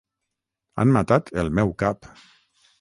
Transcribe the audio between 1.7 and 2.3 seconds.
Cap.